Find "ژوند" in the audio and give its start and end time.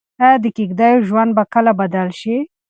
1.09-1.31